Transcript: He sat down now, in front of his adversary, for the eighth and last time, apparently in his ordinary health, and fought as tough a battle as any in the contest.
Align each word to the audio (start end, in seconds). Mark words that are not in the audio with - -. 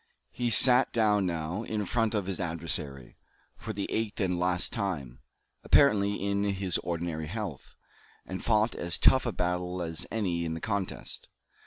He 0.31 0.49
sat 0.49 0.91
down 0.91 1.27
now, 1.27 1.61
in 1.61 1.85
front 1.85 2.15
of 2.15 2.25
his 2.25 2.39
adversary, 2.39 3.17
for 3.55 3.71
the 3.71 3.85
eighth 3.91 4.19
and 4.19 4.39
last 4.39 4.73
time, 4.73 5.19
apparently 5.63 6.15
in 6.25 6.43
his 6.43 6.79
ordinary 6.79 7.27
health, 7.27 7.75
and 8.25 8.43
fought 8.43 8.73
as 8.73 8.97
tough 8.97 9.27
a 9.27 9.31
battle 9.31 9.79
as 9.83 10.07
any 10.11 10.43
in 10.43 10.55
the 10.55 10.59
contest. 10.59 11.29